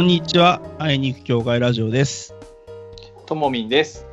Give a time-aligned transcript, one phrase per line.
[0.00, 0.62] こんにちは。
[0.78, 2.34] 愛肉協会ラジオです。
[3.26, 4.06] ともみんです。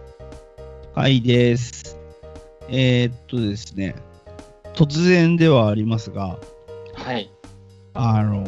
[0.94, 1.98] はいです。
[2.68, 3.96] えー、っとですね、
[4.74, 6.40] 突然ではありますが、
[6.94, 7.32] はい。
[7.94, 8.44] あの、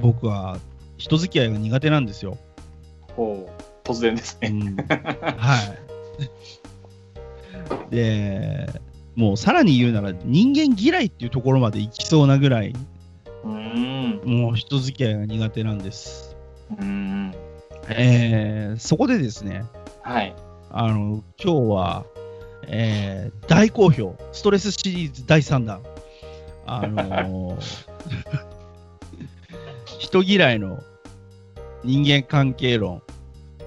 [0.00, 0.58] 僕は
[0.96, 2.38] 人付き合いが苦手なんですよ。
[3.16, 3.50] ほう、
[3.82, 4.50] 突然ですね。
[4.50, 4.76] うん、
[5.36, 5.56] は
[7.90, 7.92] い。
[7.92, 8.68] で、
[9.16, 12.72] もうさらに言うなら人間嫌いっていうところまで行きそうなぐらい、
[13.42, 14.20] うーん。
[14.24, 16.33] もう人付き合いが苦手なんです。
[16.70, 17.34] うーん。
[17.88, 19.64] えー、そこでですね、
[20.02, 20.34] はい。
[20.70, 22.04] あの、今日は、
[22.66, 25.82] えー大好評、ストレスシリーズ第3弾。
[26.66, 27.84] あのー
[29.98, 30.82] 人嫌いの
[31.82, 33.02] 人間関係論。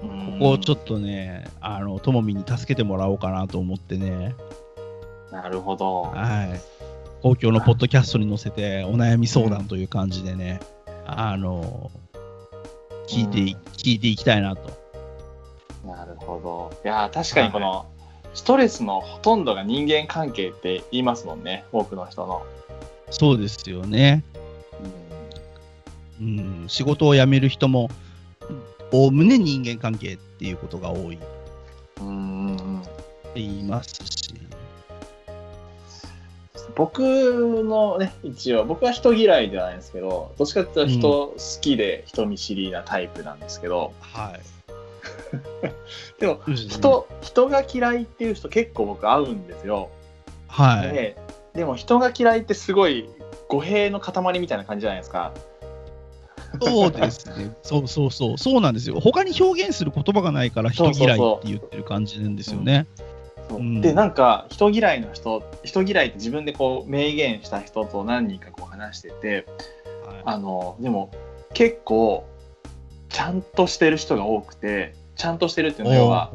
[0.00, 4.34] ここをちょっとね、あの、ともみに助けてもらおうかなと思ってね、
[5.32, 6.02] なるほど。
[6.02, 6.60] はい。
[7.22, 10.60] 公共のポッドキャストに載せてお悩み相談という感じでね、
[11.04, 11.90] あの
[13.08, 14.70] 聞いてい、聞いていきたいなと。
[15.86, 16.80] なるほど。
[16.84, 17.86] いやー、確かにこの、
[18.34, 22.44] ストレスのほとんどが人間関係って言いますもんね、多くの人の。
[23.10, 24.22] そうですよね。
[26.20, 27.88] うん、仕事を辞める人も、
[28.92, 31.26] おおむね人間関係っていうことが多いって
[32.00, 32.06] うん。
[32.06, 32.82] うんうんうん。
[33.34, 34.34] 言いますし、
[36.78, 44.40] 僕のね、一応、僕は人嫌いではないんですけど、どっちかっていうと人好きで人見知りなタイプなんですけど、はい。
[46.20, 49.90] でも、人、人が嫌いっていう人結構僕会うんですよ。
[50.46, 50.92] はい。
[50.92, 51.16] で
[51.54, 53.08] でも人が嫌いってすごい
[53.48, 55.32] 語弊の塊みたいな感じじゃないですか。
[56.62, 57.56] そうですね。
[57.62, 58.38] そうそうそう。
[58.38, 59.00] そうなんですよ。
[59.00, 62.86] 他に表現する言葉がないから人嫌いって言ってる感じなんですよね。
[62.94, 63.07] そうう
[63.62, 63.80] ん。
[63.80, 69.46] でなんか人嫌いの人人嫌いって自分でこう明言した人と何人かこう話してて
[70.04, 71.10] はあのでも
[71.54, 72.26] 結構
[73.08, 76.30] ちゃんとしてる人が多くてちゃんとしてるっていうのは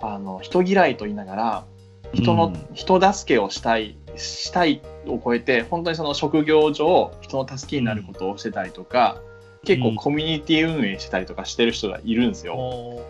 [0.00, 1.64] あの人嫌いと言いながら
[2.12, 2.66] 人の、うん。
[2.74, 9.20] 人助けをしたいしたいを超えて本当にその職業上人の助けになることをしてたりとか、
[9.64, 13.02] 結構うんコミュニティ運営してたりとかしてる人がいるんですよ。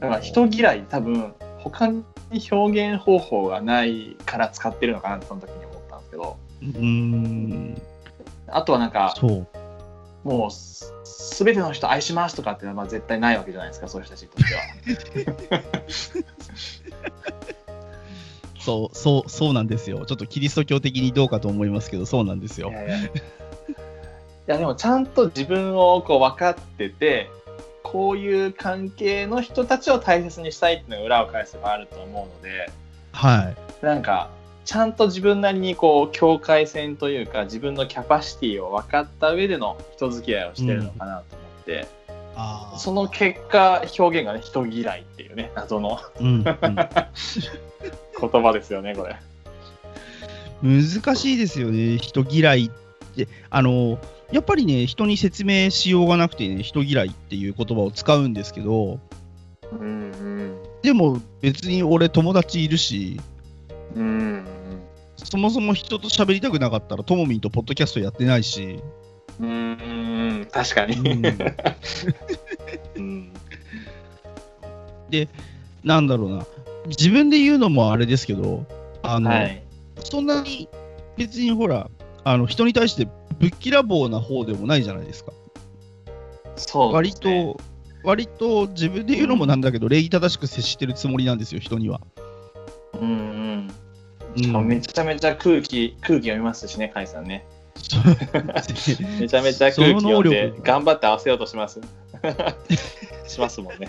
[0.00, 2.04] だから人嫌い多分他に
[2.50, 7.82] 表現方法がないから使ってるのかなってその時に思ったんですけどうーん。
[8.48, 9.46] あとはなんかそう。
[10.24, 10.92] もうす
[11.44, 15.62] 全ての人愛しますとかっていうのはまあ絶対ないわけじゃないですかそういう人たちとしては。
[18.58, 20.04] そう、そう、そうなんですよ。
[20.06, 22.72] ちょっとキリスト教的にどうかと思いますけど、そうなんですよい。
[22.72, 23.10] やいやい
[24.46, 27.30] やでもちゃんと自分をこう分かってて
[27.86, 32.70] こういう関係の人たちを大切にしたいっていうのが裏を返せばあると思うので
[33.12, 33.84] はい。
[33.84, 34.30] なんか
[34.64, 41.86] ちゃんと自分なりにこう境界線というか自分のキャパシティを分かった上での人付き合いをしてるのかなと思って、
[42.34, 46.52] あーその結果表現がね人嫌いっていうね謎のうんうん、言
[48.42, 49.16] 葉ですよねこれ。
[50.62, 52.70] 難しいですよね、人嫌いっ
[53.14, 53.28] て。
[53.50, 53.98] あの、
[54.32, 58.98] やっぱりね、人に説明しようがなくてね、人嫌いっていう言葉を使うんですけど、
[59.72, 60.56] うんうん。
[60.82, 63.20] でも別に俺友達いるし、
[63.94, 64.46] うんうん
[65.16, 68.80] そもそも人と喋りたくなかったら、ともみんとポッドキャストやってないし、
[69.40, 69.52] うんう
[70.42, 70.96] ん確かに。
[70.96, 71.26] うん。
[72.96, 73.32] うん。
[75.82, 76.46] なんだろうな、
[76.88, 78.66] 自分で言うのもあれですけど、
[79.02, 79.62] あの、はい。
[80.00, 80.68] そんなに
[81.16, 81.90] 別にほら、
[82.26, 83.06] あの人に対して
[83.38, 85.30] ぶっきらぼうな方でもないじゃないですか。
[86.56, 87.56] そうねと、
[88.02, 92.00] 割と自分で言うのもなんだけど、礼儀正しく接してるつもりなんですよ、人には。
[93.00, 93.70] うんうん
[94.54, 97.46] うんめちゃめちゃ空気空気読みますしね、カイさんね。
[99.20, 101.80] めちゃめちゃ空気読んで力頑張って合わせようとします。
[103.28, 103.88] しますもんね。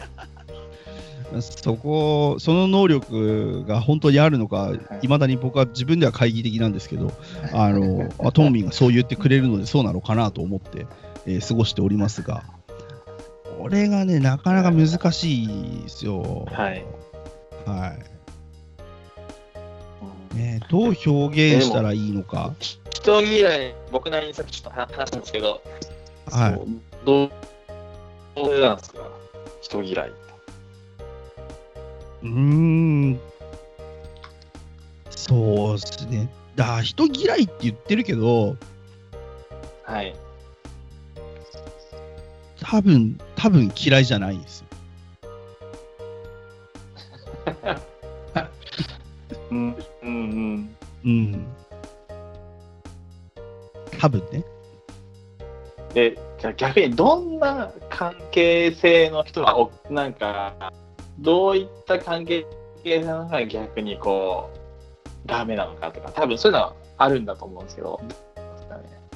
[1.39, 4.71] そこ、その能力が本当にあるのか、
[5.01, 7.11] いまだに僕は自分では懐疑的なんですけど、
[7.53, 10.87] あのま あトーミーがそう言ってくれるので、そうなのかなと思って、
[11.25, 12.43] えー過ごしておりますが、
[13.59, 16.45] これがね、なかなか難しいですよ。
[16.51, 16.85] はい。
[17.65, 18.17] はい
[20.37, 22.53] ね、どう表現したらいいのか。
[22.91, 25.61] 人嫌い、僕なりにさっきちょっと話したんですけど、
[26.29, 26.61] はい
[27.05, 28.99] どうなんですか、
[29.61, 30.11] 人嫌い。
[32.23, 33.19] うーん、
[35.09, 36.29] そうですね。
[36.55, 38.55] だ人嫌いって言ってるけど、
[39.83, 40.15] はい。
[42.61, 44.65] 多分多分嫌いじゃないです。
[49.51, 50.75] うんうんうん。
[51.05, 51.47] うん。
[53.99, 54.43] 多分ね。
[55.93, 56.17] で
[56.57, 60.71] 逆にどんな関係性の人がおなんか
[61.19, 62.45] どういった関係
[62.83, 67.99] 性なのが逆にこうダメなのかとか多分そういうのはあるんだと思うんですけど。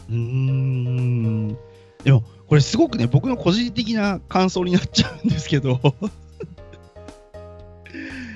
[0.09, 1.57] うーん。
[2.03, 5.79] でもこれすごくね僕の個人的な感想になっちゃうんですけど。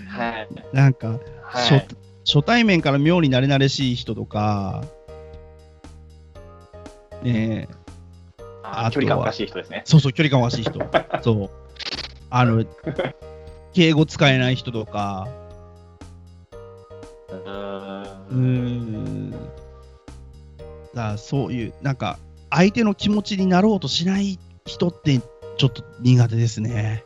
[0.08, 0.48] はい。
[0.72, 1.80] なんか、はい。
[1.80, 1.96] 初
[2.26, 4.84] 初対面から妙に慣れ慣れしい人とか
[7.22, 7.76] ねえ
[8.64, 9.84] あ距離感おかしい人ですね。
[9.86, 10.80] そうそう距離感わしい人。
[11.22, 11.50] そう。
[12.30, 12.66] あの
[13.76, 15.28] 敬語使えない人とか
[18.32, 19.32] うん
[20.94, 22.18] だそういうなんか
[22.50, 25.20] 相手の気持ちになろうとしない人って
[25.58, 27.04] ちょっと苦手ですね。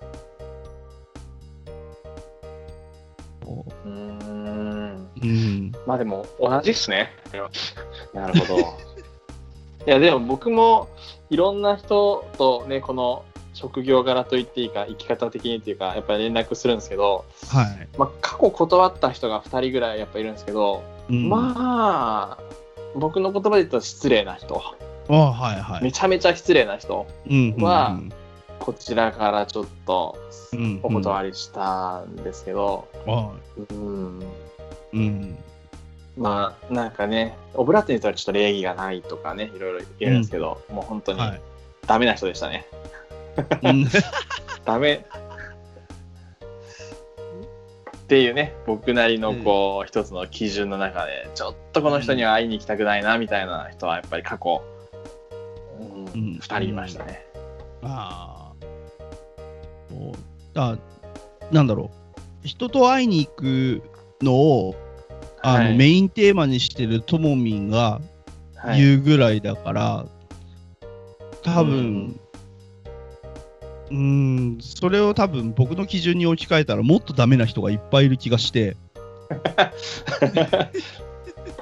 [3.44, 7.10] こうーんううんまあでも同じっすね。
[8.13, 8.60] なるほど。
[9.88, 10.88] いやでも僕も
[11.31, 13.24] いろんな人とねこの
[13.60, 17.88] 職業柄と言っていいか生き方的にっていうかやっぱり連絡するんですけど、はい。
[17.98, 22.44] まあ、過去断った人が2人ぐらいやっぱいるんですけど、うんまあ
[22.96, 24.64] 僕の言葉で言うと失礼な人
[25.10, 25.84] あはいはい。
[25.84, 28.00] めちゃめちゃ失礼な人うんうんは
[28.60, 30.18] こちらからちょっと
[30.54, 33.34] うんお断りしたんですけど、は
[33.72, 34.24] うん、
[34.94, 35.38] いうん
[36.18, 41.42] まあなんかねオブラートに言ったらちょっと礼儀がないとかねいろいろ言えるんですけど、もう本当にはい。
[41.90, 42.68] ダメな人でしたね。
[43.63, 43.88] う ん
[44.65, 45.06] ダメ。
[47.97, 54.63] っていうね僕なりのこう、一つの基準の中でちょっとこの人には会いに行きたくないなみたいな人はやっぱり過去、
[55.80, 56.06] うん。
[56.06, 57.25] うん2人いましたね。
[57.83, 58.65] ああ。
[59.89, 60.13] そう
[60.53, 60.77] だ
[61.51, 61.91] なんだろ
[62.44, 62.47] う。
[62.47, 63.83] 人と会いに行く
[64.21, 64.75] のを
[65.41, 65.77] あの、はい。
[65.77, 68.01] メインテーマにしてるともみんが
[68.62, 70.06] はい、言うぐらいだから、
[71.44, 72.19] 多分
[73.89, 78.77] うーんそれを多分僕の基準に置き換えたらもっとダメな人がいっぱいいる気がして、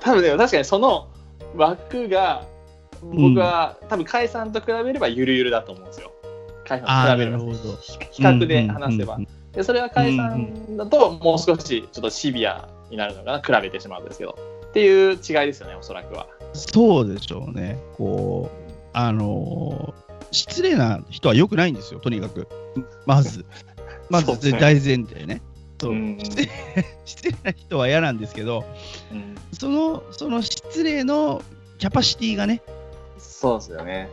[0.01, 1.09] 多分でも確かにその
[1.55, 2.45] 枠が
[3.01, 6.11] 僕は、多分甲斐さんと比べればゆるゆるだと思うんですよ。
[6.67, 7.31] 甲斐さんと比べれ。
[8.11, 9.15] 比較で話せば。
[9.15, 9.27] うんうん
[9.57, 14.37] でそれは甲斐さんだともう少しちょっとシビアになるのかな比べてしまうんですけど
[14.67, 16.27] っていう違いですよねおそらくは。
[16.53, 17.79] そうでしょうね。
[17.97, 22.47] こう、あのー失礼な人は良くないんですよ、とにかく。
[23.05, 23.45] まず。
[24.09, 25.41] まず大前提ね。
[25.79, 26.17] そううん
[27.05, 28.65] 失礼な人は嫌なんですけど、
[29.11, 31.41] うんそのその失礼の
[31.77, 32.61] キャパシティがね、
[33.17, 34.09] そうですよね。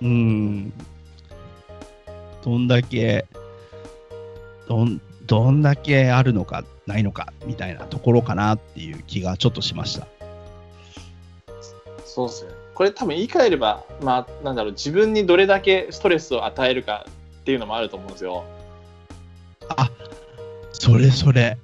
[0.00, 0.72] うん、
[2.42, 3.26] どんだけ、
[4.68, 10.06] どんどんだけあるのかないのかみたいなところかなっていう気がちょっとしました。
[12.04, 12.59] そうですよね。
[12.74, 17.06] これ多分言い換えればまあなんだろう自分にどれだけストレスを与えるか
[17.40, 18.44] っていうのもあると思うんですよ。
[19.68, 19.90] あ
[20.72, 21.58] それそれ。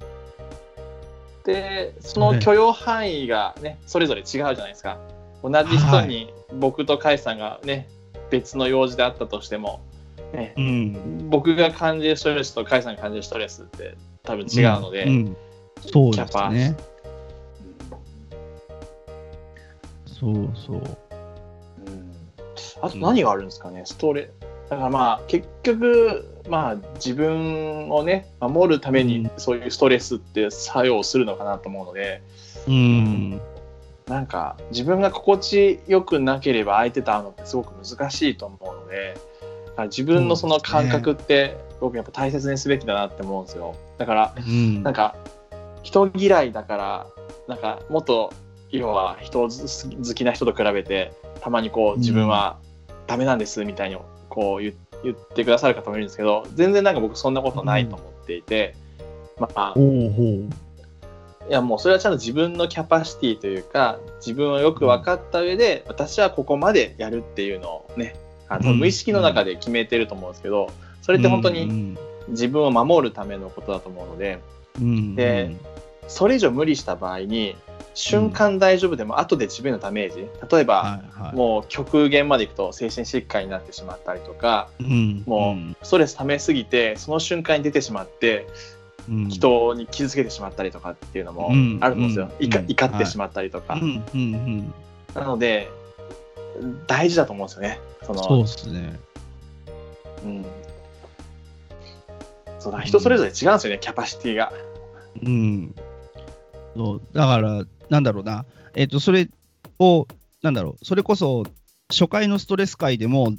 [1.44, 4.98] でその許容範囲がねそれぞれ違うじゃないですか。
[5.42, 7.88] 同じ人に僕と甲斐さんがね
[8.30, 9.80] 別の用事であったとしても、
[10.32, 11.30] ね、うん。
[11.30, 15.36] 僕が感じるストレスと甲斐さんが感じるストレスって多分違うので、んん
[15.80, 16.50] そうですキャパ
[20.18, 20.76] そうそう。
[20.76, 20.78] う
[21.90, 22.12] ん。
[22.82, 24.30] あと何があるんですかね、ストレ
[24.68, 29.30] だからまあ結局まあ自分をね守るためにうん。
[29.36, 32.22] そういうストレスって作用するのかなと思うので、
[32.66, 33.40] うん。
[34.06, 39.16] なんか自分が心地よくなければ相手と会うのってすごく難しいと思うので
[39.88, 43.74] 自分のその感覚って僕やっぱ大切にすべきだなって思うんですよ。
[43.98, 44.82] だからうん。
[44.82, 45.16] なんか
[45.82, 47.06] 人嫌いだから
[47.48, 48.32] なんかもっと
[48.70, 52.58] 要は人好きな人と比べてたまにこう自分は
[53.06, 53.96] ダメなんですみたいに
[54.28, 58.74] こう言言ってくださる方もいるんですけど全然なんか僕そんなことないと思っていて、
[59.38, 59.74] まあ。
[61.48, 68.16] いやもうそれはちゃんと自分のキャパシティというか自分をよく分かった上で私はここまでやるっていうのをね
[68.48, 70.68] あのうん無意識の中で決めてると思うんですけど
[71.02, 71.96] それって本当にに、
[72.30, 74.40] 自分を守るためのことだと思うので
[74.80, 75.54] うんで
[76.08, 77.54] それ以上無理した場合に
[77.96, 81.00] 瞬間大丈夫でも後で自分へのダメージ例えば
[81.32, 88.46] もう極限までいくと精神疾患になってしまったりとかうん、もうストレス溜めすぎてその瞬間に出てしまって
[89.08, 91.78] うん、人に傷つけてしまったりとかっていうのもうん。
[91.80, 92.66] あると思うんですよ、うん。
[92.66, 93.78] 怒ってしまったりとか、
[95.14, 95.68] なので
[96.88, 97.78] 大事だと思うんですよね。
[98.02, 98.98] そのそうですね。
[100.24, 100.46] うん、
[102.58, 104.52] そうだ人それぞれ違うんですよね、キャパシティが。
[105.22, 105.74] うん。
[106.76, 109.28] そうだから、なんだろうな、えっ、と、それ
[109.78, 110.06] を、
[110.42, 111.44] なんだろう、それこそ、
[111.88, 113.32] 初回のストレス回でも、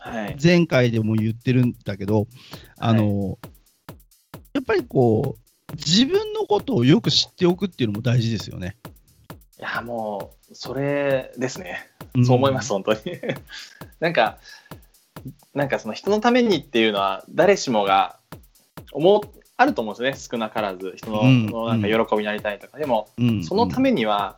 [0.00, 0.36] はい。
[0.42, 2.26] 前回でも言ってるんだけど、
[2.78, 3.38] あの、
[4.52, 8.76] やっぱりこう、自分のことをよく知っておくっていうのも大事ですよね。
[9.58, 11.90] いや、もう、それですね。
[12.16, 13.00] んそう思います、本当に。
[14.00, 14.38] なんか、
[15.52, 18.18] なんかその人のためにっていうのは、誰しもが
[18.92, 19.20] 思う、
[19.58, 20.94] あると思うんですよね、少なからず。
[20.96, 22.78] 人の,、うんなんか喜びになりたいとか。
[22.78, 24.36] でも、うんそのためには、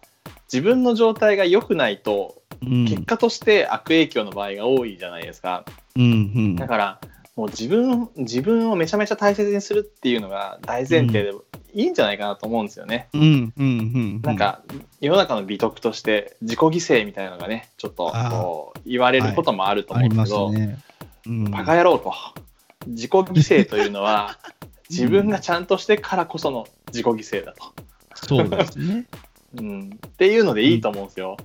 [0.53, 5.65] 自分の状態が良くないと、うん結果として悪影響の場合が多いじゃないですか。
[6.57, 7.01] だから、
[7.37, 11.33] もう自分、自分をめちゃめちゃ大切にするっていうのが大前提で
[11.73, 13.09] いいんじゃないかなと思うんですよね。
[13.15, 14.63] なんか
[15.01, 20.79] 世の中の美徳として自己犠牲みたいなのがねちょっとこう言われることもあると思うんでけど、ね。
[21.27, 22.13] うんバカ野郎と
[22.87, 24.39] 自己犠牲というのは
[24.91, 27.73] 自分がちゃんとしてからこその自己犠牲だと、
[28.15, 29.07] そうですね。
[29.59, 31.37] うん、っていうのでいいと思うんですよ。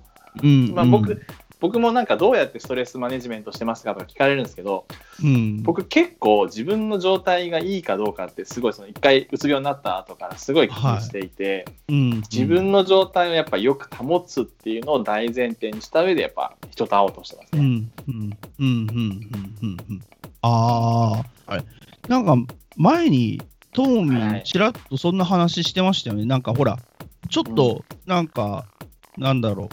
[0.44, 0.74] うん。
[0.74, 1.22] まあ、僕
[1.60, 4.86] 僕もなんかどうやってストレスマネジメントしてますかとか聞かれるんですけど
[5.24, 17.62] うん、僕結構自分の状態がいいかどうかってすごいその一回うつ病になった後からすごい気にしていて、うん、自分の状態をやっぱよく保つっていうのを大前提にした上でやっぱ人と会おうとしてますね。
[17.62, 17.92] うん。
[18.08, 18.38] うん。
[18.60, 18.66] うん。
[18.66, 18.88] うん。
[18.90, 19.48] うん。
[19.62, 19.78] うん。
[19.90, 20.02] うん
[20.48, 21.64] ああ、あれ、
[22.08, 22.36] なんか
[22.77, 23.41] 前に
[23.74, 26.25] トーミはいンちらっとそんな話してましたよね。
[26.25, 26.77] なんかほら、
[27.29, 28.65] ちょっとなんか、
[29.17, 29.70] なんだろう、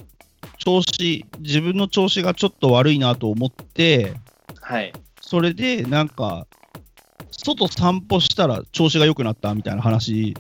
[0.59, 4.15] 調子、自分の調子がちょっと悪いなと思って、
[4.61, 4.93] はい。
[5.21, 6.47] それでなんか、
[7.31, 10.37] 外散歩したら調子が良くなったみたいな話、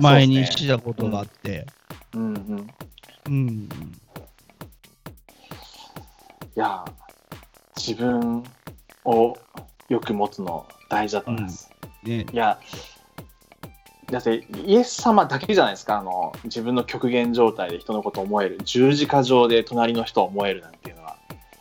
[0.00, 1.66] 前にしたことがあって、
[2.14, 2.70] うんうん。
[3.26, 3.68] うん、い
[6.54, 6.92] やー、
[7.76, 8.44] 自分
[9.04, 9.36] を
[9.88, 11.75] よく持つの大事だと思います。
[12.06, 12.58] ね、いや、
[14.10, 21.16] だってイエス様だけじゃないですか、あの自分の極限状態で人のことを思える、十字架上で隣の人を思えるなんていうのは、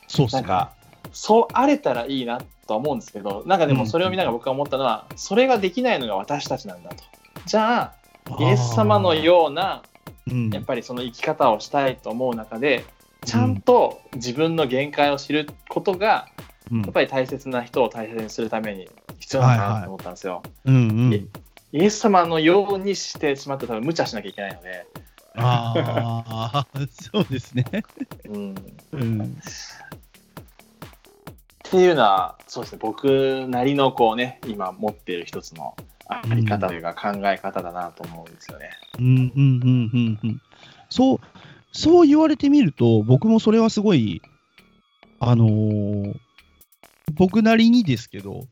[0.08, 0.42] そうっすね。
[0.42, 0.74] なんか、
[1.12, 7.04] そうあれたらいいなとは思うんですけど、なんかでもそれを見ながら僕が思ったのは、それができないのが私たちなんだと。
[7.46, 7.94] じゃあ、
[8.40, 9.84] イエス様のような、
[10.30, 12.86] うん、やっぱりその生き方をしたいと思う中で、
[13.26, 16.28] ちゃんと自分の限界を知ることが、
[16.72, 16.82] うん。
[16.82, 20.44] やっぱり大切な人を大切にするために必要なのかなと思ったんですよ。
[20.66, 20.78] うんう
[21.10, 21.28] んい
[21.72, 24.88] イエス様のようにしてしまって多分無茶しなきゃいけないので、
[25.36, 26.68] ああ、
[27.12, 27.66] そうですね。
[28.30, 28.56] うん、っ
[28.94, 29.38] うん。
[31.64, 35.76] ていうのはそうですね僕なりのこうね今持っている一つの
[36.08, 38.70] あり方というか考え方だなと思うんですよね。
[39.00, 40.42] うん、うん、うん、うん、うん。
[40.90, 41.20] そう、
[41.72, 44.22] そう言われてみると、僕もそれはすごい、
[45.20, 46.16] あのー
[47.14, 48.48] 僕なりにですけど、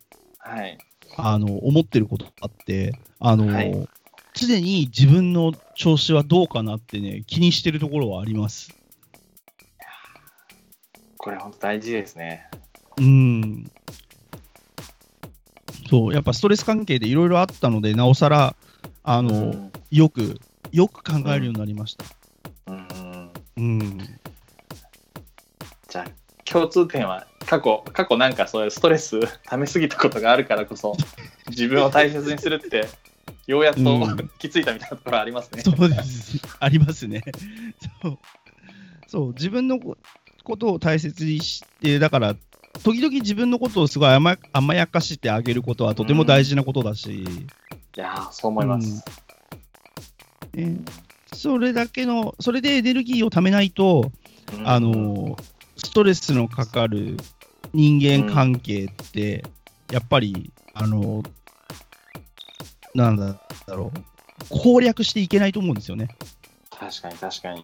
[0.46, 0.78] はい、
[1.18, 3.90] あの、思ってることがあって、あのーはい
[4.36, 8.76] 常に自分の調子はどうかなってね、気にしてるところはあります。
[11.18, 12.50] これ本当大事ですね。
[12.98, 13.72] うん。
[15.88, 18.56] そう、やっぱストレス関係でいろいろあったので、なおさら、
[19.04, 20.40] あの、うんよく、
[20.72, 22.06] よく考えるようになりました。
[22.66, 23.98] うんうん。
[25.88, 30.96] じゃあ共通点は過去過去なんかそういうストレス 溜めすぎたことがあるからこそ
[31.50, 32.88] 自分を大切にするって
[33.48, 35.62] ようやっと、うん気づいたみたいなところありますね。
[35.62, 36.40] そうです。
[36.60, 37.24] ありますね。
[38.02, 38.20] そう。
[39.08, 39.98] そう、自分のこ
[40.44, 42.36] ことを大切にして、だから、
[42.84, 47.26] 時々自分のことをすごい甘甘やかしてあげることはとても大事なことだし、い
[47.96, 49.06] やーそう思います。
[50.54, 50.78] ね
[51.34, 54.12] それだけの、それでエネルギーをためないと、
[54.58, 55.63] うんあの、ス
[55.94, 57.18] トレスのかかる
[57.74, 59.44] 人間関係って、
[59.92, 61.24] やっぱり、あの、
[62.94, 64.00] なんだろう、
[64.50, 66.10] 攻略していけないと思うんですよね。
[66.70, 67.64] 確かに確かに。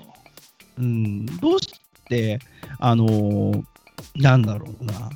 [0.77, 1.71] うん、どうし
[2.07, 2.39] て、
[2.79, 3.63] あのー
[4.15, 5.09] なんだろうな、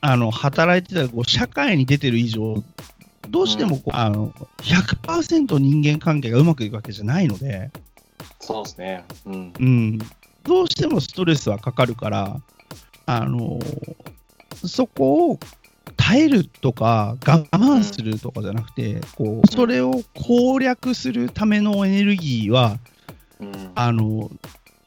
[0.00, 2.62] あの働いてたらこう社会に出てる以上、
[3.28, 7.70] どうしてもこう、あの100%人間関係がうまくいくわけじゃないので、
[8.40, 9.04] そうですね。
[9.26, 9.52] うん。
[9.58, 9.98] うん、
[10.48, 12.40] どうしてもストレスはかかるから、
[13.06, 13.96] あのー
[14.66, 15.38] そこを
[15.96, 22.78] 耐えるとか我慢するとかじゃなくて、こうそれを攻略するためのエネルギーは、
[23.38, 23.72] うん。
[23.74, 24.30] あの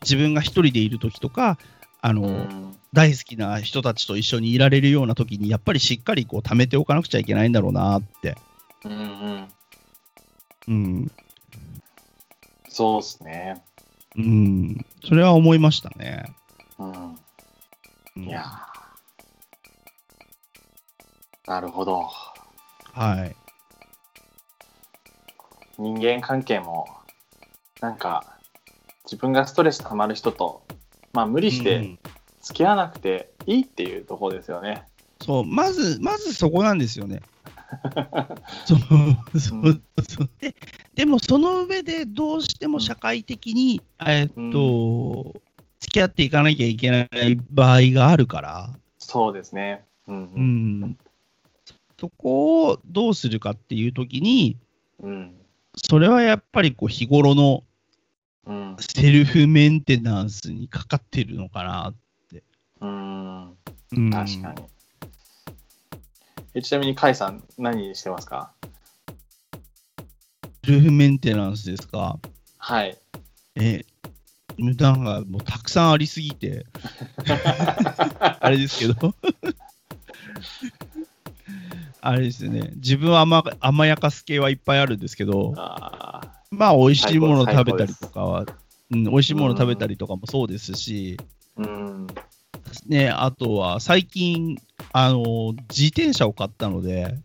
[0.01, 1.57] 自分が一人でいるときとか、
[2.01, 8.35] あのうん大好きな人たちと一緒にいられるようなときに、やっぱりしっかりこう貯めておかなくちゃいけないんだろうなって、
[8.83, 9.47] うんうん。
[10.67, 11.11] うん、
[12.67, 13.63] そうですね。
[14.17, 16.25] うん、それは思いましたね。
[16.77, 16.91] うん。
[16.91, 18.71] うんいやー
[21.47, 22.09] なるほど。
[22.93, 23.35] はい。
[25.77, 26.87] 人間関係も、
[27.81, 28.37] なんか、
[29.05, 30.63] 自分がストレス溜まる人と、
[31.13, 31.97] まあ無理して
[32.41, 34.85] 付き合わなくていいっていうところですよね。
[35.21, 37.21] そう、まず、まずそこなんですよね。
[38.65, 38.79] そう
[39.39, 39.77] そううん
[40.07, 40.55] そうで
[40.95, 45.41] でもその上でどうしても社会的に、えーっと
[45.79, 48.69] 付き合っていかなきゃいけない場合があるから、
[48.99, 49.83] そうですね。
[50.07, 50.81] うんううん。
[50.81, 50.97] ん、
[51.99, 54.57] そこをどうするかっていうときに、
[54.99, 55.35] うん。
[55.75, 57.63] それはやっぱりこう日頃の
[58.45, 58.75] うん。
[58.79, 61.93] セルフメンテナンスにかかってるのかな。
[62.81, 63.49] うん。
[63.49, 64.63] うん、確かに。
[66.53, 68.53] えちなみに、甲斐さん、何してますか？
[70.63, 72.19] セルフメンテナンスですか？
[72.57, 72.97] はい。
[73.55, 73.83] え、
[74.59, 76.65] なんかもうたくさんありすぎて、
[78.39, 79.15] あれですけど。
[82.03, 88.45] あれですね、自分は甘甘やかす系はいっぱいあるんですけど、あまあ、美味しいもの食べたりとかは、
[88.91, 92.07] うん、美味しいものを食べたりとかもそうですし、ーうん。
[92.87, 94.57] ね、あとは最近、
[94.93, 97.15] あの、自転車を買ったので。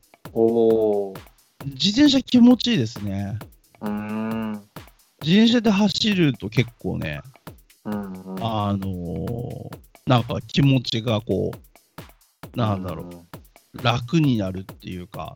[1.67, 3.39] 自転車気持ちいいですね。
[3.81, 4.53] うーん。
[5.23, 7.21] 自転車で走ると結構ね、
[7.85, 8.45] うんうん。
[8.45, 15.35] あのーなんか気持ちがこう、なんだろう、楽になるっていうか、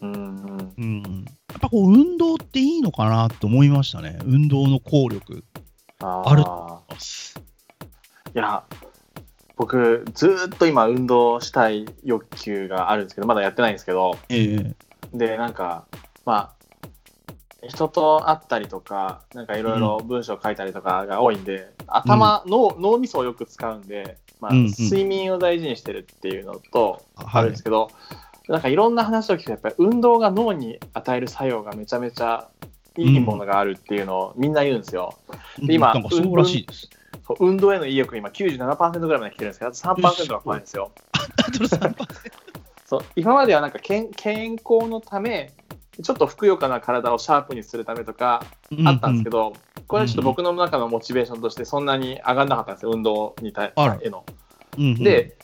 [0.00, 0.12] うん。
[0.12, 1.02] うんうん、
[1.50, 4.18] やっぱこう運動っていいのかなと思いましたね。
[4.24, 5.44] 運動の効力。
[6.00, 6.80] ああるあ。
[8.34, 8.64] いや、
[9.56, 15.86] 僕、ずーっと今、運動したい欲求があるんですけど、まだやってないんですけど、ええで、なんか、
[16.24, 27.90] まあ、人と会ったりとか、なんかいろいろ文章書いたりとかが多いんで、頭、脳、脳みそをよく使うんで、まあ、睡眠を大事にしてるっていうのと、あはいるんですけど、
[28.48, 32.48] なんかいろんな話を聞くと、やっぱり運動が脳に与える作用がめちゃめちゃ
[32.96, 35.14] いいものがあるっていうのをみんな言うんですよ。
[35.58, 36.90] で今なんかそうらしいです。
[37.40, 40.92] 運動への意欲が今97%ぐらいまで来てるんですけど、あと3%が怖いんですよ。
[41.12, 42.06] あと3%
[42.86, 45.52] そう今まではなんか健健康のため、
[46.02, 48.44] ちょっとふくよかな体をシャープにするためとか
[48.84, 49.54] あったんですけど、
[49.88, 53.72] これはちょっと僕の中のモチベーションとしてそんなに上がんなかったんですよ、運動に対
[54.02, 54.24] への。
[54.78, 55.36] うんうん、で、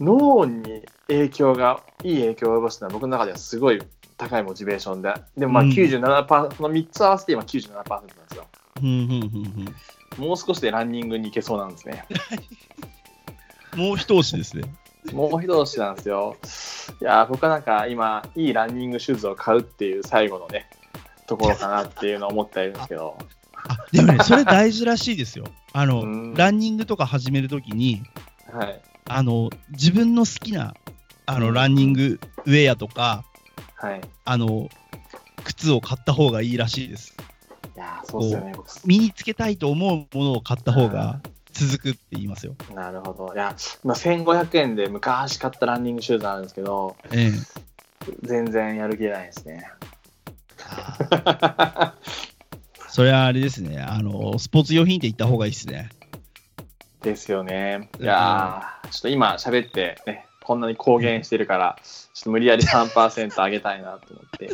[0.00, 3.80] 脳に影響が、いい影響を及ぼすのは僕の中ではすごい
[4.16, 8.46] 高いモチベーションで、でもまあうん97%、その3つ合わせて今97%なんですよ。
[8.82, 9.74] うんうんうん
[10.18, 12.04] もう少しでランニングに行けそうなんですね。
[13.72, 14.64] うん、もう一押しですね。
[15.12, 16.36] もう一押しなんですよ。
[17.00, 20.70] いやー、僕はなんか今、いいランニングシューズを買うっていう最後のね、
[21.26, 23.18] ところかなっていうのを思っているんですけど。
[23.54, 25.46] あでもね、それ大事らしいですよ。
[25.72, 28.02] あの、うんランニングとか始めるときに、
[28.52, 28.80] はい。
[29.06, 30.74] あの、自分の好きな、
[31.26, 33.24] あの、うんランニングウェアとか、
[33.74, 34.00] はい。
[34.24, 34.68] あの、
[35.44, 37.16] 靴を買った方がいいらしいです。
[37.74, 38.52] いやー、そうですよね。
[38.54, 41.20] 僕身につけたいと思うものを買った方が
[41.66, 42.54] 続くって言いますよ。
[42.74, 43.32] なるほど。
[43.34, 47.30] いや、まあ、1500円で昔買ったランニングシューズあるんですけど、ええ。
[48.22, 49.70] 全然やる気ないですね。
[52.88, 53.80] それはあれですね。
[53.80, 55.88] あの、スポーツ用品店行った方がいいですね。
[57.02, 57.88] ですよね。
[58.00, 64.44] いやー、ちょっと今喋ってね、こんなに公言してるから、ちょっと無理やり3%上げたいなと思って。
[64.46, 64.48] い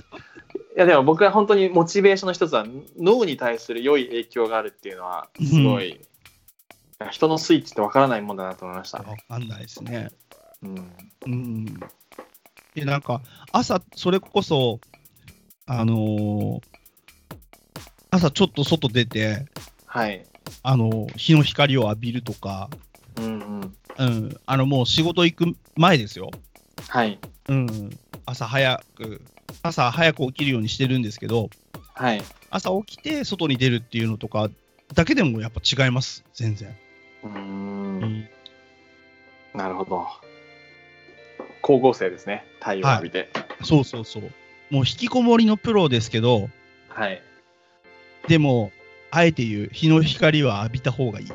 [0.76, 2.64] や、でも僕は本当にモチベーションの一つは、
[2.98, 6.00] 脳に対する良い影響があるっていうのは、すごい、
[7.10, 8.98] 人のスイッチってわからないもんだなと思いました。
[8.98, 10.10] わかんないですね。
[10.62, 10.96] うん。
[11.26, 11.64] うん。
[12.74, 14.80] で、なんか、朝、それこそ、
[15.66, 16.60] あのー
[18.10, 19.46] 朝ちょっと外出て、
[19.86, 20.24] はい。
[20.62, 22.70] あの日の光を浴びるとか、
[23.16, 23.28] うんう
[23.64, 23.76] ん。
[23.98, 25.44] うん、あのもう仕事行く
[25.76, 26.30] 前ですよ。
[26.88, 27.18] はい。
[27.48, 27.90] うん、
[28.24, 29.20] 朝早く、
[29.62, 31.50] 朝早く起きるようにしてるんですけど、
[31.94, 32.22] はい。
[32.50, 34.48] 朝起きて外に出るっていうのとか
[34.94, 36.74] だけでもやっぱ違います、全然。
[37.34, 38.28] うんん、
[39.54, 40.06] なるほど。
[41.62, 42.44] 光合成ですね。
[42.60, 43.28] 太陽を浴びて。
[43.62, 44.22] そうそうそう。
[44.70, 46.48] もう引きこもりのプロですけど、
[46.88, 47.22] はい。
[48.26, 48.72] でも、
[49.10, 51.26] あえて言う、日の光は浴びた方がいい。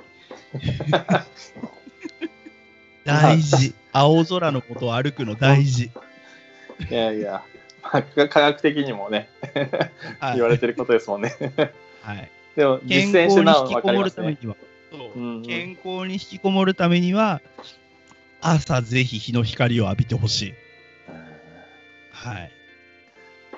[3.05, 3.73] 大事。
[3.91, 5.91] 青空のことを歩くの大事。
[6.89, 7.43] いやいや、
[7.81, 9.29] まあ科学的にもね、
[10.19, 11.35] はい 言われてることですもんね。
[12.01, 14.37] はい、でも健実践してなお分かりますね。
[15.45, 17.41] 健康に引きこもるためには、
[18.41, 20.53] 朝ぜひ日の光を浴びてほしい。
[22.11, 22.51] はい。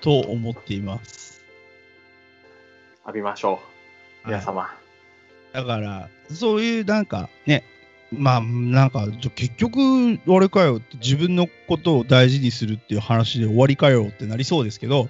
[0.02, 1.44] と思っています。
[3.06, 3.60] 浴びましょ
[4.24, 4.70] う、皆はい様。
[5.54, 7.64] だから、そういうなんかね、
[8.12, 15.10] まあなんか、結局、あれかよって、自分のことを大事にするっていう話で終わりかよってなりそうですけど、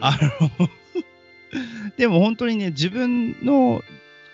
[0.00, 0.68] あの、
[1.96, 3.82] でも本当にね、自分の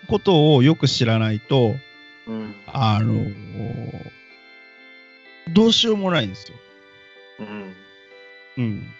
[0.07, 1.75] ことをよく知らないと、
[2.27, 2.55] うん。
[2.67, 3.25] あの、
[5.53, 6.57] どうしようもないんですよ。
[7.39, 7.75] うん。
[8.57, 8.93] うん。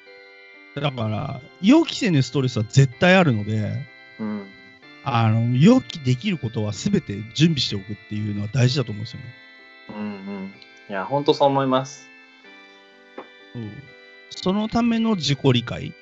[0.75, 3.85] だから、予期せぬストレスは絶対あるので、
[4.19, 4.47] うん。
[5.03, 9.25] あの、予期できることは全て準備しておくっていうのは大事だと思うんですよね。
[9.89, 9.95] うん。
[9.95, 10.53] うん。
[10.89, 12.09] いや、本当そう思います。
[13.55, 13.71] うん。
[14.29, 15.93] そのための自己理解。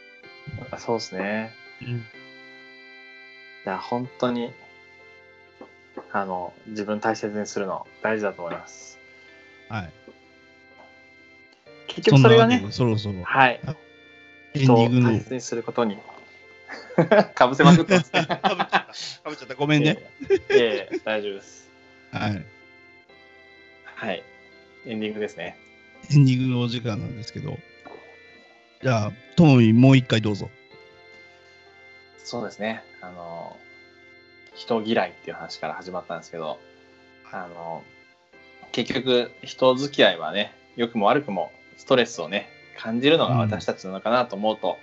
[0.77, 1.51] そうですね。
[1.81, 1.87] うん。
[1.89, 2.01] い
[3.65, 4.51] や、本当に、
[6.11, 8.99] あの、自分大切にするの大事だと思います。
[9.69, 9.91] はい。
[11.87, 13.59] 結局それがねそろそろはい。
[14.53, 15.09] エンディングの。
[15.11, 15.97] 大切にすることに、
[17.35, 18.25] かぶせまくってますね。
[18.41, 18.69] かぶっちゃった。
[18.69, 18.93] か
[19.25, 19.55] ぶっちゃった。
[19.55, 19.97] ごめんね。
[20.29, 20.39] ええ。
[20.49, 21.69] ええ大丈夫です。
[22.11, 22.45] はい。
[23.83, 24.23] はい。
[24.85, 25.57] エンディングですね。
[26.11, 27.57] エンディングのお時間なんですけど。
[28.81, 30.49] じゃあ、ともみもう一回どうぞ。
[32.17, 32.83] そうですね。
[33.01, 33.57] あの、
[34.59, 36.59] 人嫌いっていう話から始まったんですけど、
[37.31, 37.81] あの、
[38.73, 44.77] 結局、人付き合いはね、良くも悪くもストレスをね、感じるのが私たちなのかなと思うと、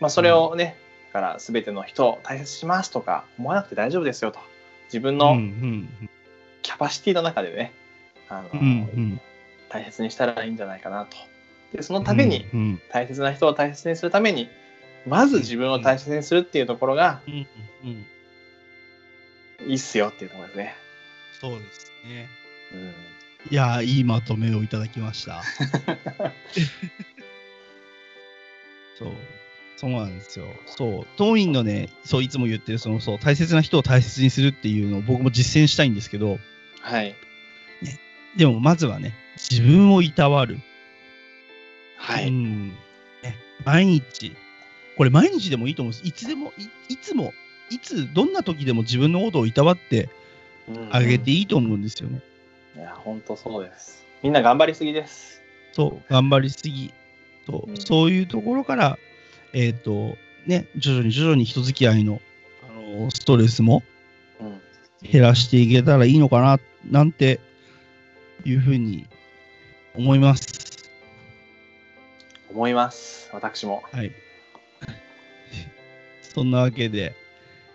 [0.00, 0.76] まあ、それをね、
[1.12, 4.38] だから全ての人を大切にしますとか思わなくて大丈夫ですよと。
[4.84, 6.08] 自分うんのうん
[6.62, 7.72] キャパシティの中でね、
[8.28, 8.62] あの、うんう
[9.00, 9.20] ん
[9.68, 11.16] 大切にしたらいいんじゃないかなと。
[11.76, 14.48] で、そのために、うん大切な人を大切にするために、
[15.06, 17.46] まず自分を大切にするっていうところがうん
[17.84, 18.06] うん
[19.66, 20.74] いいっすよっていうところですね。
[21.40, 22.28] そうですね。
[22.72, 22.94] うん。
[23.50, 25.42] いやー、いいまとめをいただきました。
[28.98, 29.12] そう。
[29.76, 30.46] そうなんですよ。
[30.66, 31.06] そう。
[31.16, 36.40] 当院のね、そういつも言ってる、その、そう、大切な人を大切にするっていうのを僕も実践したいんですけど、
[36.80, 37.14] はい。
[38.36, 40.58] でもまずはね、自分をいたわる。
[41.96, 42.28] はい。
[42.28, 42.68] うん。
[43.22, 44.34] ね、毎日。
[44.96, 46.08] これ毎日でもいいと思うんです。
[46.08, 47.32] いつでも、いいつも、
[47.70, 50.08] いつ、どんな時でも自分のことをいたわって
[50.90, 52.20] あげていいと思うんですよね。
[52.76, 54.04] いや、本当そうです。
[54.22, 55.42] みんな頑張りすぎです。
[55.72, 56.92] そう、頑張りすぎ。
[57.46, 58.98] そううんそういうところから、
[59.52, 62.20] えっ、と、ね、徐々に徐々に人付き合いの、
[62.68, 63.82] あのストレスも
[64.40, 64.60] うん。
[65.02, 66.58] 減らしていけたらいいのかな、
[66.90, 67.40] なんて
[68.44, 69.06] いうふうに
[69.94, 70.90] 思います。
[72.50, 73.30] 思います。
[73.32, 73.82] 私も。
[73.92, 74.12] はい。
[76.22, 77.14] そんなわけで、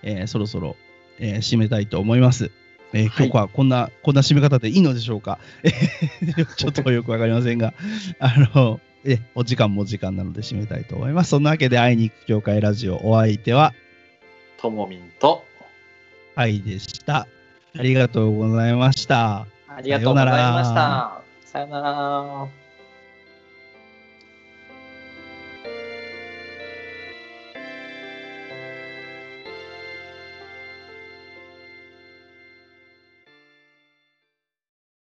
[0.03, 0.75] えーそろそろ、
[1.19, 2.51] えー締めたいと思います。
[2.93, 7.73] えーはい今日はこんな、こんな締め方でいいのでしょうか、 えーちょっとよくわかりませんが、
[8.19, 11.31] あの、えお時間も時間なので締めたいと思います。
[11.31, 13.73] そんなわけで、会いに行く協会ラジオ、お相手は、
[14.57, 15.43] ともみんと、
[16.35, 17.27] はいでした。
[17.75, 19.47] ありがとうございました。
[19.67, 21.21] ありがとうございました。
[21.45, 22.62] さよなら。